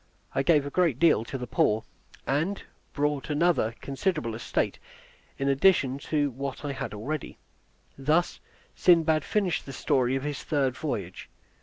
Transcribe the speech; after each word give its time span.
I 0.33 0.41
gave 0.41 0.65
a 0.65 0.71
great 0.71 0.97
deal 0.97 1.23
to 1.25 1.37
the 1.37 1.45
poor, 1.45 1.83
and 2.25 2.63
bought 2.95 3.29
another 3.29 3.75
considerable 3.81 4.33
estate 4.33 4.79
in 5.37 5.47
addition 5.47 5.99
to 5.99 6.31
what 6.31 6.65
I 6.65 6.71
had 6.71 6.95
already. 6.95 7.37
Thus 7.99 8.39
Sindbad 8.75 9.23
finished 9.23 9.67
the 9.67 9.73
story 9.73 10.15
of 10.15 10.23
his 10.23 10.41
third 10.43 10.75
voyage. 10.75 11.29